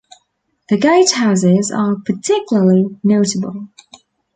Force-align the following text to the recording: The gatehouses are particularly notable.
The 0.69 0.77
gatehouses 0.79 1.69
are 1.69 1.95
particularly 2.03 2.85
notable. 3.03 3.67